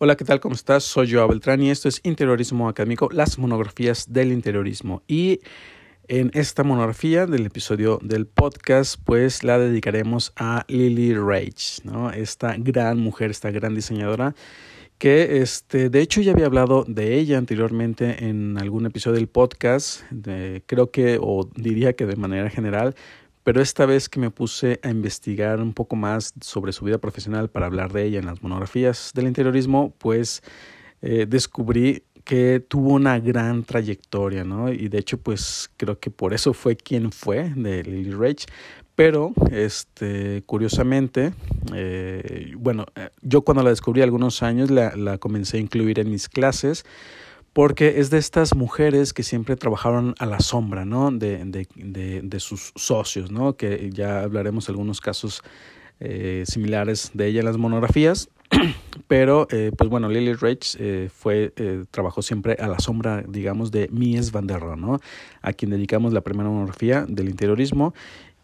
[0.00, 0.38] Hola, ¿qué tal?
[0.38, 0.84] ¿Cómo estás?
[0.84, 5.02] Soy Joao Beltrán y esto es Interiorismo Académico, las monografías del interiorismo.
[5.08, 5.40] Y
[6.06, 12.12] en esta monografía del episodio del podcast, pues la dedicaremos a Lily Rage, ¿no?
[12.12, 14.36] Esta gran mujer, esta gran diseñadora
[14.98, 20.02] que este, de hecho ya había hablado de ella anteriormente en algún episodio del podcast,
[20.66, 22.94] creo que, o diría que de manera general,
[23.48, 27.48] pero esta vez que me puse a investigar un poco más sobre su vida profesional
[27.48, 30.42] para hablar de ella en las monografías del interiorismo, pues
[31.00, 34.70] eh, descubrí que tuvo una gran trayectoria, ¿no?
[34.70, 38.44] Y de hecho, pues creo que por eso fue quien fue de Lily Rage.
[38.94, 41.32] Pero, este, curiosamente,
[41.74, 46.10] eh, bueno, eh, yo cuando la descubrí algunos años la, la comencé a incluir en
[46.10, 46.84] mis clases
[47.58, 51.10] porque es de estas mujeres que siempre trabajaron a la sombra, ¿no?
[51.10, 53.56] De, de, de, sus socios, ¿no?
[53.56, 55.42] Que ya hablaremos algunos casos
[55.98, 58.28] eh, similares de ella en las monografías.
[59.08, 61.52] Pero, eh, pues bueno, Lily Rage eh, fue,
[61.90, 65.00] trabajó siempre a la sombra, digamos, de Mies van der Rohe, ¿no?
[65.42, 67.92] A quien dedicamos la primera monografía del interiorismo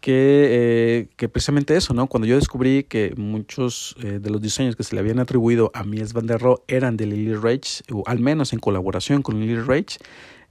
[0.05, 0.11] que,
[0.51, 2.05] eh, que, precisamente eso, ¿no?
[2.05, 5.83] Cuando yo descubrí que muchos eh, de los diseños que se le habían atribuido a
[5.83, 9.61] Mies van der Rohe eran de Lily Rage, o al menos en colaboración con Lily
[9.61, 9.97] Rage,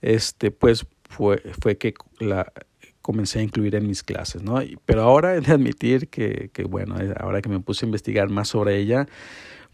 [0.02, 2.52] este, pues fue, fue que la
[3.00, 4.58] comencé a incluir en mis clases, ¿no?
[4.86, 8.48] Pero ahora he de admitir que, que bueno, ahora que me puse a investigar más
[8.48, 9.06] sobre ella,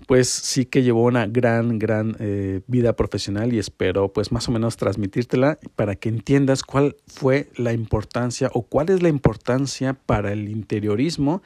[0.06, 4.52] pues sí que llevó una gran, gran eh, vida profesional y espero pues más o
[4.52, 10.32] menos transmitírtela para que entiendas cuál fue la importancia o cuál es la importancia para
[10.32, 11.42] el interiorismo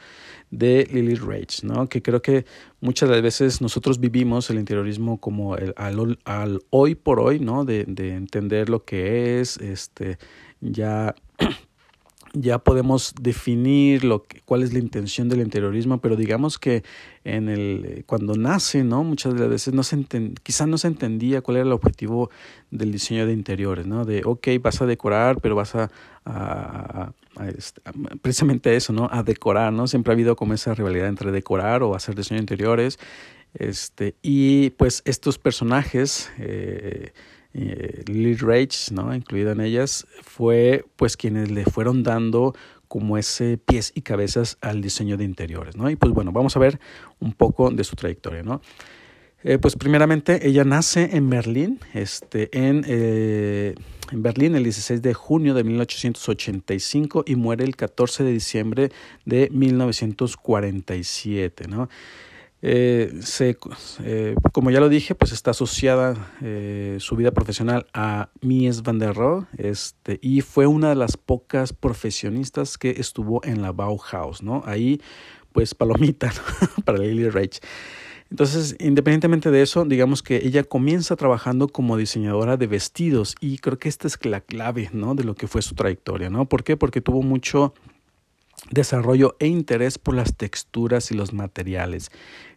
[0.50, 1.88] de Lily Rage, ¿no?
[1.88, 2.44] Que creo que
[2.80, 7.41] muchas de las veces nosotros vivimos el interiorismo como el, al, al hoy por hoy,
[7.41, 7.64] ¿no?
[7.64, 10.18] De, de entender lo que es, este,
[10.61, 11.14] ya
[12.34, 16.82] ya podemos definir lo que, cuál es la intención del interiorismo, pero digamos que
[17.22, 19.04] en el cuando nace, ¿no?
[19.04, 22.30] Muchas de las veces no se enten, quizás no se entendía cuál era el objetivo
[22.70, 24.05] del diseño de interiores, ¿no?
[24.05, 25.90] De, ok, vas a decorar, pero vas a,
[27.56, 29.08] este, a, precisamente eso, ¿no?
[29.11, 29.86] A decorar, ¿no?
[29.86, 32.98] Siempre ha habido como esa rivalidad entre decorar o hacer diseño de interiores,
[33.55, 37.12] este, y pues estos personajes, eh,
[37.55, 39.15] eh, Lily Rage, ¿no?
[39.15, 42.55] incluida en ellas, fue pues quienes le fueron dando
[42.89, 45.89] como ese pies y cabezas al diseño de interiores, ¿no?
[45.91, 46.79] Y pues bueno, vamos a ver
[47.19, 48.61] un poco de su trayectoria, ¿no?
[49.42, 53.75] Eh, pues primeramente ella nace en Berlín, este, en, eh,
[54.11, 58.91] en Berlín el 16 de junio de 1885 y muere el 14 de diciembre
[59.27, 61.91] de 1947, ¿no?
[62.67, 63.20] Eh,
[64.05, 68.98] eh, como ya lo dije, pues está asociada eh, su vida profesional a Mies van
[68.98, 74.42] der Rohe este, y fue una de las pocas profesionistas que estuvo en la Bauhaus,
[74.42, 74.63] ¿no?
[74.64, 74.98] Ahí,
[75.53, 76.33] pues palomita
[76.86, 77.61] para Lily Rage.
[78.30, 83.79] Entonces, independientemente de eso, digamos que ella comienza trabajando como diseñadora de vestidos y creo
[83.79, 85.14] que esta es la clave, ¿no?
[85.14, 86.47] De lo que fue su trayectoria, ¿no?
[86.47, 86.79] ¿Por qué?
[86.79, 87.74] Porque tuvo mucho
[88.70, 92.11] desarrollo e interés por las texturas y los materiales,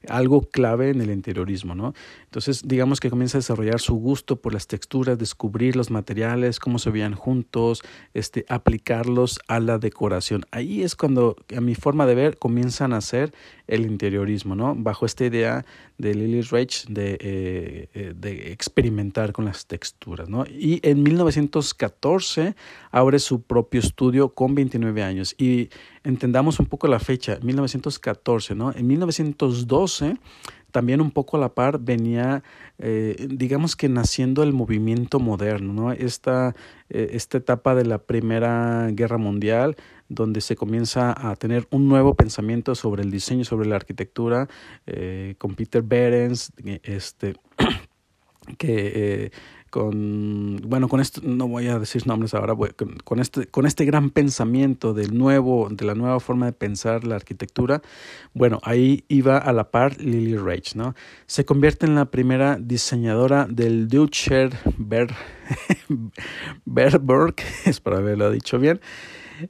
[0.08, 1.94] algo clave en el interiorismo, ¿no?
[2.26, 6.80] Entonces, digamos que comienza a desarrollar su gusto por las texturas, descubrir los materiales, cómo
[6.80, 10.46] se veían juntos, este, aplicarlos a la decoración.
[10.52, 13.34] Ahí es cuando, a mi forma de ver, comienzan a hacer
[13.68, 14.76] el interiorismo, ¿no?
[14.76, 15.66] Bajo esta idea
[15.98, 20.46] de Lily Rage de, eh, de experimentar con las texturas, ¿no?
[20.46, 22.56] Y en 1914
[22.92, 25.70] abre su propio estudio con 29 años y
[26.04, 28.72] entendamos un poco la fecha, 1914, ¿no?
[28.74, 29.97] En 1912
[30.72, 32.44] también un poco a la par venía,
[32.78, 35.92] eh, digamos que naciendo el movimiento moderno, ¿no?
[35.92, 36.56] Esta,
[36.90, 39.76] eh, esta etapa de la Primera Guerra Mundial,
[40.10, 44.48] donde se comienza a tener un nuevo pensamiento sobre el diseño, sobre la arquitectura,
[44.86, 46.52] eh, con Peter Behrens,
[46.84, 47.34] este,
[48.58, 49.32] que
[49.70, 53.86] con bueno con esto no voy a decir nombres ahora con, con, este con este
[53.86, 57.82] gran pensamiento del nuevo de la nueva forma de pensar la arquitectura
[58.34, 63.48] bueno ahí iba a la par Lily Rage no se convierte en la primera diseñadora
[63.50, 65.14] del Deutscher Ber
[66.66, 67.36] Berberg
[67.66, 68.80] espero haberlo dicho bien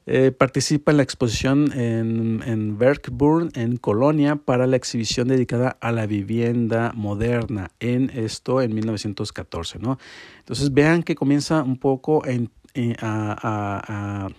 [0.06, 5.92] eh, participa en la exposición en, en Werkburn, en Colonia, para la exhibición dedicada a
[5.92, 9.80] la vivienda moderna, en esto en 1914.
[9.80, 9.98] ¿no?
[10.40, 14.30] Entonces vean que comienza un poco en, eh, a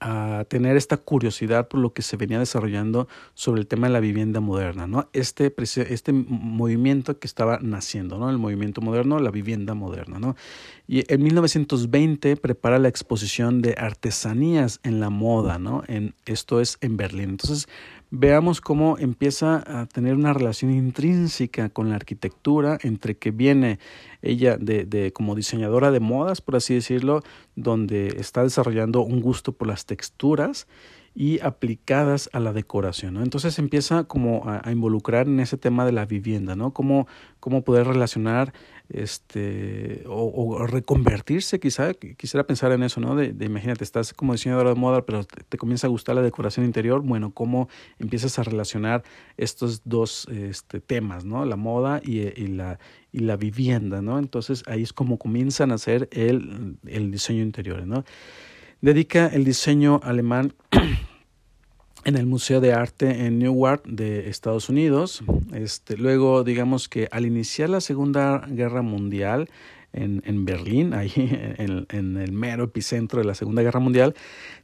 [0.00, 4.00] a tener esta curiosidad por lo que se venía desarrollando sobre el tema de la
[4.00, 5.08] vivienda moderna, ¿no?
[5.12, 8.30] Este, este movimiento que estaba naciendo, ¿no?
[8.30, 10.36] El movimiento moderno, la vivienda moderna, ¿no?
[10.86, 15.82] Y en 1920 prepara la exposición de artesanías en la moda, ¿no?
[15.88, 17.30] En, esto es en Berlín.
[17.30, 17.68] Entonces,
[18.10, 23.78] veamos cómo empieza a tener una relación intrínseca con la arquitectura, entre que viene
[24.22, 27.22] ella de, de, como diseñadora de modas, por así decirlo,
[27.56, 30.66] donde está desarrollando un gusto por las texturas
[31.14, 33.16] y aplicadas a la decoración.
[33.16, 36.72] Entonces empieza como a, a, involucrar en ese tema de la vivienda, ¿no?
[36.72, 37.08] Cómo,
[37.40, 38.52] cómo poder relacionar
[38.88, 44.76] este o, reconvertirse quizá quisiera pensar en eso no de, imagínate estás como diseñadora de
[44.76, 47.02] moda pero te, te, comienza a gustar la decoración interior.
[47.02, 47.68] Bueno cómo
[47.98, 49.02] empiezas a relacionar
[49.36, 52.78] estos dos este, temas no la moda y, y, la
[53.12, 57.86] y la vivienda no entonces ahí es como comienzan a hacer el, el diseño interior
[57.86, 58.04] no
[58.80, 60.54] dedica el diseño alemán
[62.08, 65.22] en el Museo de Arte en Newark de Estados Unidos.
[65.52, 69.50] Este, luego, digamos que al iniciar la Segunda Guerra Mundial,
[69.92, 74.14] en, en Berlín, ahí en, en, el mero epicentro de la Segunda Guerra Mundial,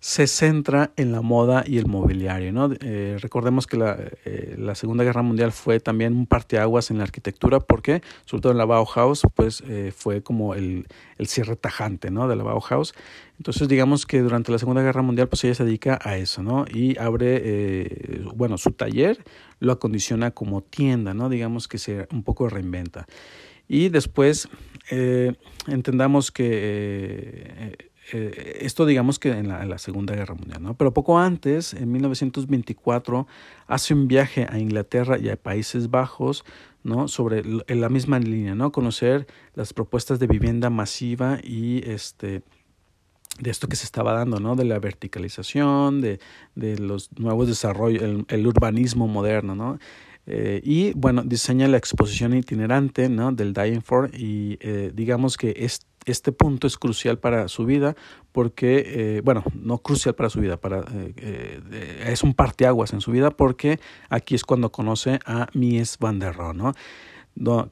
[0.00, 2.52] se centra en la moda y el mobiliario.
[2.52, 2.70] ¿no?
[2.80, 7.04] Eh, recordemos que la, eh, la, Segunda Guerra Mundial fue también un parteaguas en la
[7.04, 10.86] arquitectura porque, sobre todo en la Bauhaus, pues eh, fue como el,
[11.18, 12.28] el, cierre tajante ¿no?
[12.28, 12.94] de la Bauhaus.
[13.38, 16.66] Entonces, digamos que durante la Segunda Guerra Mundial, pues ella se dedica a eso, ¿no?
[16.72, 19.24] Y abre, bueno, su taller
[19.58, 21.28] lo acondiciona como tienda, ¿no?
[21.28, 23.06] Digamos que se un poco reinventa.
[23.68, 24.48] Y después
[24.90, 25.34] eh,
[25.66, 27.76] entendamos que eh,
[28.12, 30.74] eh, esto digamos que en la, Segunda Guerra Mundial, ¿no?
[30.74, 33.26] Pero poco antes, en 1924,
[33.66, 36.44] hace un viaje a Inglaterra y a Países Bajos,
[36.82, 37.08] ¿no?
[37.08, 38.72] Sobre en la misma línea, ¿no?
[38.72, 42.42] Conocer las propuestas de vivienda masiva y este
[43.40, 44.54] de esto que se estaba dando, ¿no?
[44.54, 46.20] De la verticalización, de,
[46.54, 49.78] de los nuevos desarrollos, el, el urbanismo moderno, ¿no?
[50.26, 53.32] Eh, y bueno, diseña la exposición itinerante ¿no?
[53.32, 57.94] del Dying For y eh, digamos que es, este punto es crucial para su vida
[58.32, 60.84] porque, eh, bueno, no crucial para su vida, para,
[61.16, 63.78] es un parteaguas en su vida porque
[64.08, 66.72] aquí es cuando conoce a Mies van der Rohe, ¿no?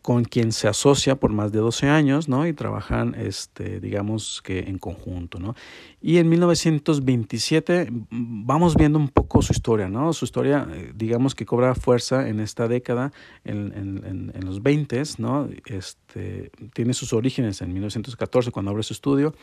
[0.03, 2.47] Con quien se asocia por más de 12 años, ¿no?
[2.47, 5.55] Y trabajan, este, digamos que en conjunto, ¿no?
[6.01, 10.13] Y en 1927 vamos viendo un poco su historia, ¿no?
[10.13, 13.13] Su historia, eh, digamos que cobra fuerza en esta década,
[13.45, 15.49] en, en, en los 20, ¿no?
[15.67, 19.35] Este, tiene sus orígenes en 1914 cuando abre su estudio,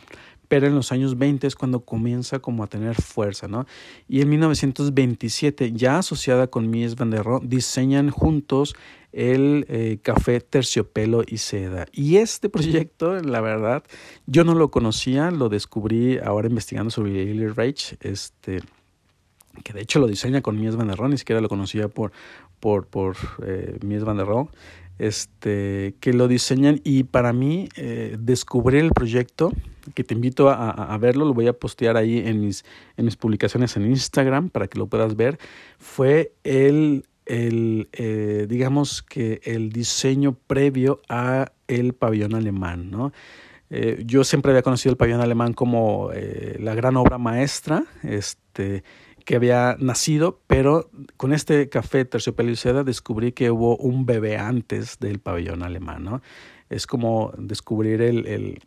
[0.48, 3.66] pero en los años 20 es cuando comienza como a tener fuerza, ¿no?
[4.08, 8.74] Y en 1927, ya asociada con Mies van der Rohe, diseñan juntos
[9.12, 11.86] el eh, café terciopelo y seda.
[11.92, 13.82] Y este proyecto, la verdad,
[14.26, 18.60] yo no lo conocía, lo descubrí ahora investigando sobre Lily Reich, este,
[19.64, 22.12] que de hecho lo diseña con Mies van der Rohe, ni siquiera lo conocía por,
[22.60, 24.48] por, por eh, Mies van der Rohe,
[24.98, 29.50] este, que lo diseñan y para mí eh, descubrir el proyecto,
[29.94, 32.66] que te invito a, a, verlo, lo voy a postear ahí en mis,
[32.98, 35.38] en mis publicaciones en Instagram para que lo puedas ver,
[35.78, 43.12] fue el el, eh, digamos que el diseño previo a el pabellón alemán, ¿no?
[43.70, 48.82] Eh, yo siempre había conocido el pabellón alemán como eh, la gran obra maestra este,
[49.24, 54.36] que había nacido, pero con este café terciopelo y seda descubrí que hubo un bebé
[54.36, 56.22] antes del pabellón alemán, ¿no?
[56.68, 58.60] Es como descubrir el, el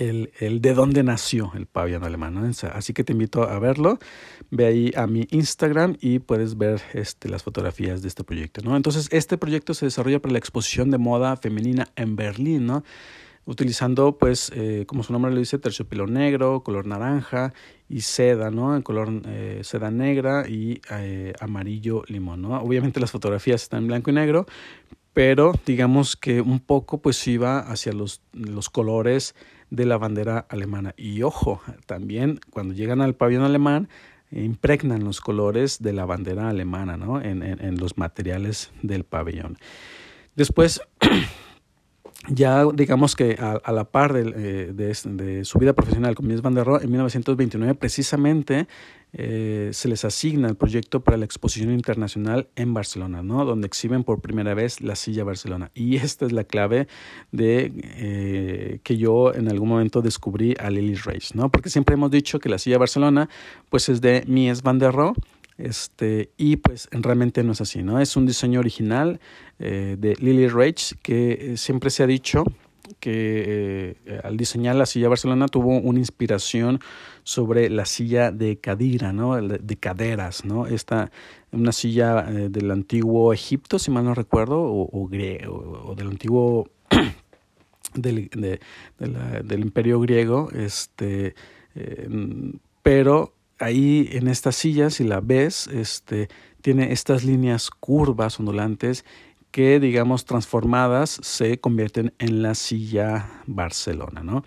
[0.00, 2.52] el, de dónde nació el pabellón alemán.
[2.72, 3.98] Así que te invito a verlo.
[4.50, 8.62] Ve ahí a mi Instagram y puedes ver este, las fotografías de este proyecto.
[8.62, 8.76] ¿no?
[8.76, 12.84] Entonces, este proyecto se desarrolla para la exposición de moda femenina en Berlín, ¿no?
[13.46, 17.52] utilizando, pues, eh, como su nombre lo dice, terciopelo negro, color naranja
[17.88, 18.76] y seda, ¿no?
[18.76, 22.56] En color eh, seda negra y eh, amarillo limón, ¿no?
[22.60, 24.46] Obviamente las fotografías están en blanco y negro,
[25.12, 29.34] pero digamos que un poco pues iba hacia los, los colores
[29.70, 30.94] de la bandera alemana.
[30.96, 33.88] Y ojo, también cuando llegan al pabellón alemán,
[34.30, 37.20] impregnan los colores de la bandera alemana ¿no?
[37.20, 39.58] en, en, en los materiales del pabellón.
[40.36, 40.80] Después,
[42.28, 46.54] ya digamos que a, la par de, eh, de, su vida profesional con Mies van
[46.54, 48.68] der Rohe, en 1929 precisamente
[49.12, 53.44] eh, se les asigna el proyecto para la exposición internacional en Barcelona, ¿no?
[53.44, 55.70] donde exhiben por primera vez la silla Barcelona.
[55.74, 56.86] Y esta es la clave
[57.32, 61.50] de eh, que yo en algún momento descubrí a Lily Reich, ¿no?
[61.50, 63.28] porque siempre hemos dicho que la silla Barcelona
[63.70, 65.14] pues es de Mies van der Rohe,
[65.62, 68.00] este, y pues realmente no es así, ¿no?
[68.00, 69.20] Es un diseño original
[69.58, 72.44] eh, de Lily Reich que siempre se ha dicho
[72.98, 76.80] que eh, al diseñar la silla Barcelona tuvo una inspiración
[77.22, 79.40] sobre la silla de cadira, ¿no?
[79.40, 80.66] De caderas, ¿no?
[80.66, 81.10] Esta,
[81.52, 86.68] una silla eh, del antiguo Egipto, si mal no recuerdo, o, del antiguo
[87.94, 88.30] del,
[88.98, 91.34] del imperio griego, este,
[91.74, 92.08] eh,
[92.82, 96.28] pero ahí en esta silla, si la ves, este,
[96.62, 99.04] tiene estas líneas curvas, ondulantes,
[99.50, 104.44] que, digamos, transformadas se convierten en la silla Barcelona, ¿no?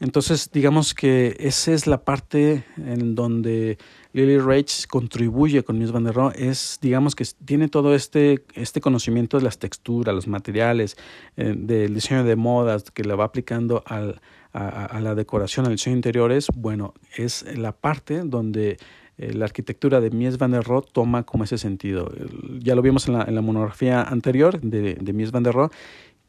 [0.00, 3.78] Entonces, digamos que esa es la parte en donde
[4.12, 8.80] Lily Rage contribuye con Mies van der Rohe, es, digamos que tiene todo este, este
[8.80, 10.96] conocimiento de las texturas, los materiales,
[11.36, 14.20] eh, del diseño de modas que le va aplicando al,
[14.54, 18.76] a, la decoración, al diseño de interiores, bueno, es la parte donde
[19.18, 22.12] eh, la arquitectura de Mies van der Rohe toma como ese sentido.
[22.60, 25.70] Ya lo vimos en la, en la monografía anterior de, de Mies van der Rohe,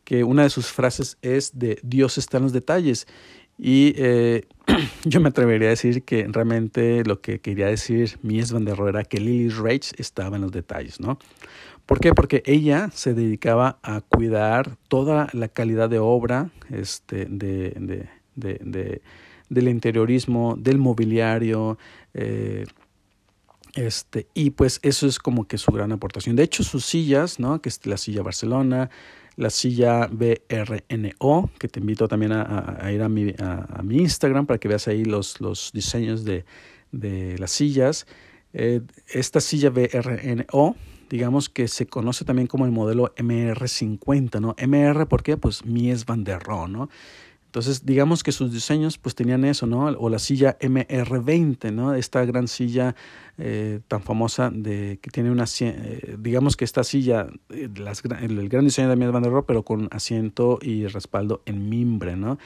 [0.03, 3.07] que una de sus frases es de Dios está en los detalles.
[3.57, 4.45] Y eh,
[5.05, 8.89] yo me atrevería a decir que realmente lo que quería decir Mies van der Rohe
[8.89, 11.19] era que Lily Rage estaba en los detalles, ¿no?
[11.85, 12.13] ¿Por qué?
[12.13, 19.01] Porque ella se dedicaba a cuidar toda la calidad de obra este, de, de, de,
[19.49, 21.77] del interiorismo, del mobiliario,
[22.13, 22.65] eh,
[23.75, 26.35] este, y pues eso es como que su gran aportación.
[26.35, 27.61] De hecho, sus sillas, ¿no?
[27.61, 28.89] Que es la silla Barcelona,
[29.35, 34.59] la silla BRNO, que te invito también a, ir a mi, a, mi, Instagram para
[34.59, 36.45] que veas ahí los, los diseños de,
[36.93, 38.07] de las sillas.
[38.53, 40.77] Eh, esta silla BRNO,
[41.09, 44.55] digamos que se conoce también como el modelo MR50, ¿no?
[44.57, 45.35] MR, ¿por qué?
[45.35, 46.89] Pues Mies van der Rohe, ¿no?
[47.55, 49.85] Entonces, digamos que sus diseños pues tenían eso, ¿no?
[49.85, 51.93] O la silla MR20, ¿no?
[51.93, 52.97] Esta gran silla
[53.37, 58.49] eh, tan famosa de que tiene una, eh, digamos que esta silla, eh, las, el,
[58.49, 62.39] gran diseño de Mies van der Rohe, pero con asiento y respaldo en mimbre, ¿no?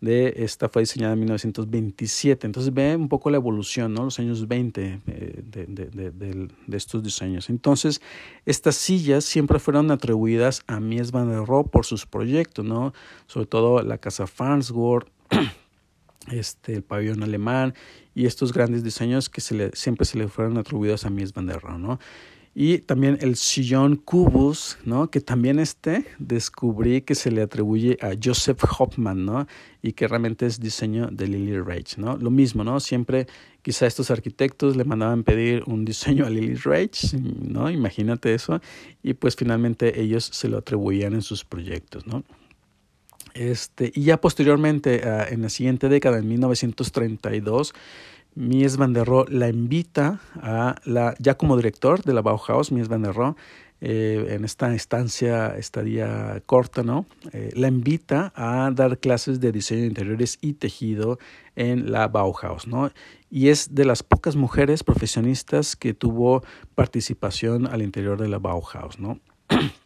[0.00, 2.46] De esta fue diseñada en 1927.
[2.46, 4.04] Entonces ve un poco la evolución, ¿no?
[4.04, 7.50] Los años 20 eh, de, de, de, estos diseños.
[7.50, 8.00] Entonces,
[8.46, 12.94] estas sillas siempre fueron atribuidas a Mies van der Rohe por sus proyectos, ¿no?
[13.26, 15.08] Sobre todo la casa Farnsworth,
[16.32, 17.74] este, el pabellón alemán
[18.14, 21.78] y estos grandes diseños que siempre se le fueron atribuidos a Mies van der Rohe,
[21.78, 21.98] ¿no?
[22.52, 25.08] Y también el sillón Cubus, ¿no?
[25.08, 29.46] Que también este descubrí que se le atribuye a Joseph Hoffman, ¿no?
[29.82, 32.16] Y que realmente es diseño de Lily Rage, ¿no?
[32.16, 32.80] Lo mismo, ¿no?
[32.80, 33.28] Siempre
[33.62, 37.70] quizá estos arquitectos le mandaban pedir un diseño a Lily Rage, ¿no?
[37.70, 38.60] Imagínate eso.
[39.02, 42.24] Y pues finalmente ellos se lo atribuían en sus proyectos, ¿no?
[43.34, 47.74] Este, y ya posteriormente, ah, en la siguiente década, en 1932,
[48.34, 52.88] Mies van der Rohe la invita a la, ya como director de la Bauhaus, Mies
[52.88, 53.34] van der Rohe,
[53.82, 57.06] eh, en esta estancia, estadía corta, ¿no?
[57.32, 61.18] Eh, la invita a dar clases de diseño de interiores y tejido
[61.56, 62.90] en la Bauhaus, ¿no?
[63.30, 66.42] Y es de las pocas mujeres profesionistas que tuvo
[66.74, 69.18] participación al interior de la Bauhaus, ¿no?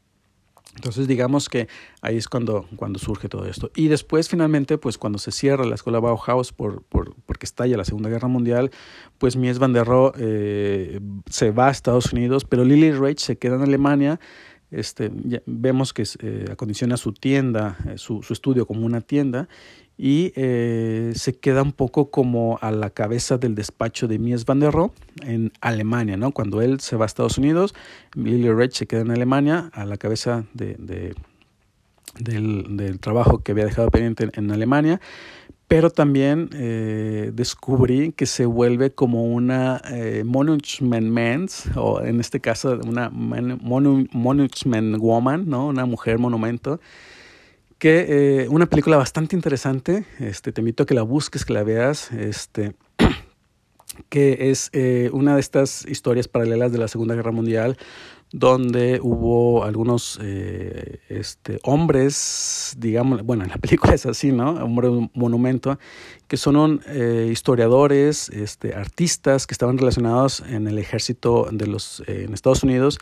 [0.75, 1.69] Entonces digamos que
[2.03, 3.71] ahí es cuando, cuando surge todo esto.
[3.77, 7.85] Y después finalmente, pues cuando se cierra la escuela Bauhaus por, por, porque estalla la
[7.85, 8.71] Segunda Guerra Mundial,
[9.19, 13.39] pues Mies van der Rohe eh, se va a Estados Unidos, pero Lily Rage se
[13.39, 14.21] queda en Alemania.
[14.71, 15.11] Este,
[15.47, 19.49] vemos que eh, acondiciona su tienda, eh, su, estudio como una tienda
[19.99, 24.73] y se queda un poco como a la cabeza del despacho de Mies van der
[24.73, 26.31] Rohe en Alemania, ¿no?
[26.31, 27.75] Cuando él se va a Estados Unidos,
[28.15, 31.15] Lily Rage se queda en Alemania a la cabeza de, de
[32.19, 35.01] del, del, trabajo que había dejado pendiente en, Alemania,
[35.69, 42.79] pero también eh, descubrí que se vuelve como una eh, Monument o en este caso
[42.87, 45.69] una Monument Woman, ¿no?
[45.69, 46.81] Una mujer monumento
[47.85, 48.07] que
[48.45, 52.11] eh, una película bastante interesante, este, te invito a que la busques, que la veas,
[52.13, 52.75] este,
[54.09, 57.77] que es eh, una de estas historias paralelas de la Segunda Guerra Mundial,
[58.37, 64.51] donde hubo algunos eh, este, hombres, digamos, bueno, en la película es así, ¿no?
[64.55, 65.79] Hombre monumento,
[66.27, 66.81] que son
[67.31, 72.99] historiadores, este, artistas que estaban relacionados en el ejército de los en Estados Unidos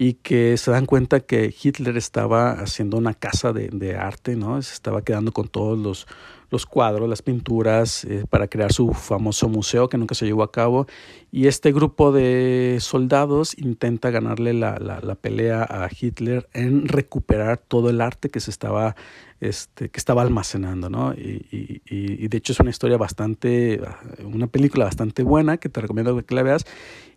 [0.00, 4.62] y que se dan cuenta que Hitler estaba haciendo una casa de, arte, ¿no?
[4.62, 6.06] Se estaba quedando con todos los,
[6.48, 10.50] los cuadros, las pinturas, eh, para crear su famoso museo que nunca se llevó a
[10.50, 10.86] cabo.
[11.30, 17.58] Y este grupo de soldados intenta ganarle la, la, la pelea a Hitler en recuperar
[17.58, 18.96] todo el arte que se estaba,
[19.40, 21.12] este, que estaba almacenando, ¿no?
[21.12, 23.82] Y, y, y, de hecho es una historia bastante,
[24.24, 26.64] una película bastante buena que te recomiendo que la veas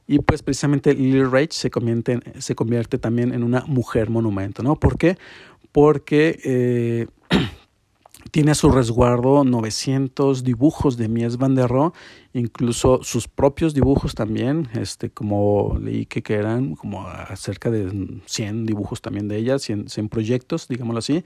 [0.07, 4.75] y pues precisamente Lily Rage se convierte, se convierte también en una mujer monumento, ¿no?
[4.75, 5.17] ¿Por qué?
[5.71, 7.07] Porque eh,
[8.31, 11.93] tiene a su resguardo 900 dibujos de Mies van der Rohe,
[12.33, 17.05] incluso sus propios dibujos también, este, como leí que, eran como
[17.35, 21.23] cerca de 100 dibujos también de ella, 100, 100 proyectos, digámoslo así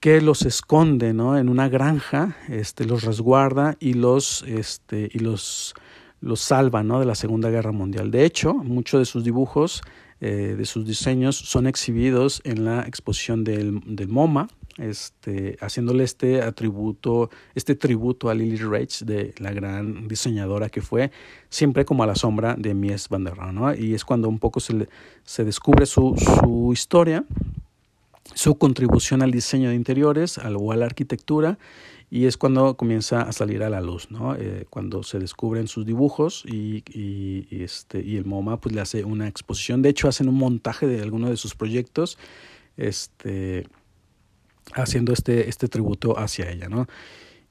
[0.00, 1.36] que los esconde ¿no?
[1.36, 5.74] en una granja, este, los resguarda y los, este, y los
[6.20, 7.00] lo salva ¿no?
[7.00, 8.10] de la Segunda Guerra Mundial.
[8.10, 9.82] De hecho, muchos de sus dibujos,
[10.20, 14.48] eh, de sus diseños, son exhibidos en la exposición del, del MoMA,
[14.78, 21.10] este, haciéndole este atributo, este tributo a Lily Rage, de la gran diseñadora que fue,
[21.48, 23.74] siempre como a la sombra de Mies van der Rohe, ¿no?
[23.74, 24.88] Y es cuando un poco se,
[25.24, 27.24] se descubre su, su historia,
[28.34, 31.58] su contribución al diseño de interiores al, o a la arquitectura
[32.10, 34.34] y es cuando comienza a salir a la luz, ¿no?
[34.34, 39.04] Eh, cuando se descubren sus dibujos y, y, este, y el MoMA pues le hace
[39.04, 42.18] una exposición, de hecho hacen un montaje de algunos de sus proyectos,
[42.76, 43.66] este,
[44.72, 46.86] haciendo este, este tributo hacia ella, ¿no?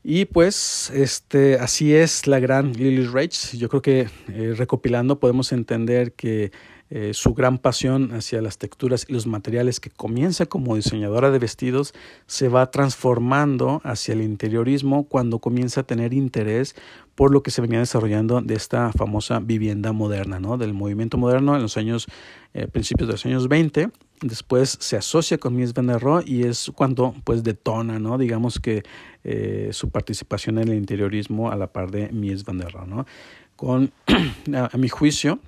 [0.04, 3.58] Y pues este, así es la gran Lily Rage.
[3.58, 6.52] Yo creo que eh, recopilando podemos entender que
[6.90, 11.40] eh, su gran pasión hacia las texturas y los materiales que comienza como diseñadora de
[11.40, 11.94] vestidos
[12.28, 16.76] se va transformando hacia el interiorismo cuando comienza a tener interés
[17.16, 20.58] por lo que se venía desarrollando de esta famosa vivienda moderna, ¿no?
[20.58, 22.08] del movimiento moderno en los años,
[22.54, 23.90] eh, principios de los años 20
[24.22, 28.18] después se asocia con Mies van der Rohe y es cuando pues detona, ¿no?
[28.18, 28.84] Digamos que
[29.24, 33.06] eh, su participación en el interiorismo a la par de Mies van der Rohe, ¿no?
[33.56, 33.92] Con,
[34.54, 35.40] a, a mi juicio,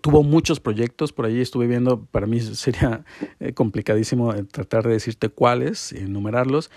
[0.00, 3.04] tuvo muchos proyectos por ahí estuve viendo para mí sería
[3.40, 6.70] eh, complicadísimo eh, tratar de decirte cuáles enumerarlos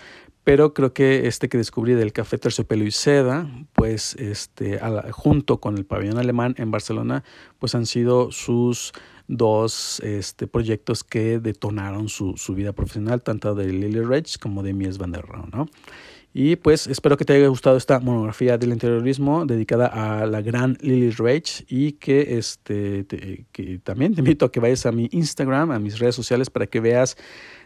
[0.44, 4.78] pero creo que este que descubrí del café terciopelo y seda pues este
[5.10, 7.24] junto con el pabellón alemán en Barcelona
[7.58, 8.92] pues han sido sus
[9.28, 14.72] dos este, proyectos que detonaron su, su vida profesional tanto de Lily Rage como de
[14.72, 15.66] Mies van der Rohe ¿no?
[16.38, 20.76] Y pues espero que te haya gustado esta monografía del interiorismo dedicada a la gran
[20.82, 23.06] Lily Rage y que, este,
[23.52, 26.66] que también te invito a que vayas a mi Instagram, a mis redes sociales para
[26.66, 27.16] que veas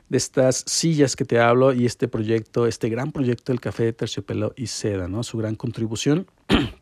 [0.08, 3.92] de estas sillas que te hablo y este proyecto, este gran proyecto del café de
[3.92, 5.24] terciopelo y seda, ¿no?
[5.24, 6.28] Su gran contribución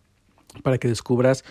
[0.63, 1.45] para que descubras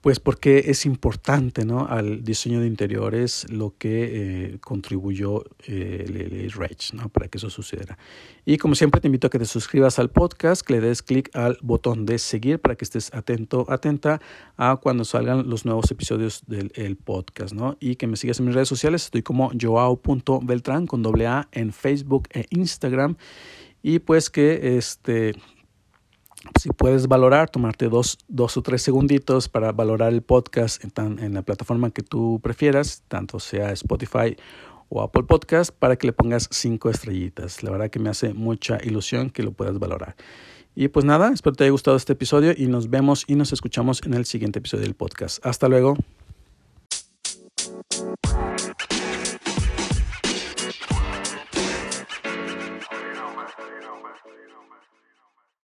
[0.00, 1.86] pues porque es importante ¿no?
[1.86, 7.08] al diseño de interiores lo que eh, contribuyó eh, el, Rage ¿no?
[7.08, 7.98] para que eso sucediera.
[8.44, 11.34] Y como siempre te invito a que te suscribas al podcast, que le des clic
[11.34, 14.20] al botón de seguir para que estés atento, atenta
[14.56, 17.52] a cuando salgan los nuevos episodios del podcast.
[17.52, 17.76] ¿no?
[17.80, 21.72] Y que me sigas en mis redes sociales, estoy como joao.beltran con doble A en
[21.72, 23.16] Facebook e Instagram.
[23.82, 25.34] Y pues que este
[26.60, 31.34] si puedes valorar, tomarte dos, dos o tres segunditos para valorar el podcast en, en,
[31.34, 34.36] la plataforma que tú prefieras, tanto sea Spotify
[34.88, 37.62] o Apple Podcast, para que le pongas cinco estrellitas.
[37.62, 40.16] La verdad que me hace mucha ilusión que lo puedas valorar.
[40.74, 44.00] Y pues nada, espero te haya gustado este episodio y nos vemos y nos escuchamos
[44.04, 45.44] en el siguiente episodio del podcast.
[45.44, 45.96] Hasta luego.